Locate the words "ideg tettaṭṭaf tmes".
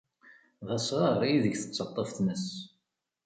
1.33-2.45